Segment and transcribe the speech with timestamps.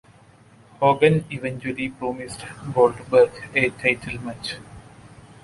[0.79, 4.55] Hogan eventually promised Goldberg a title match.